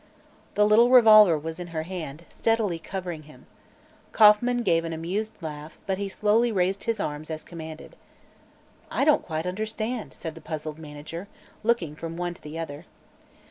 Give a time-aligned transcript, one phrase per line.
[0.55, 3.45] The little revolver was in her hand, steadily covering him.
[4.13, 7.95] Kauffman gave an amused laugh, but he slowly raised his arms, as commanded.
[8.89, 11.27] "I don't quite understand," said the puzzled manager,
[11.61, 12.85] looking from one to the other.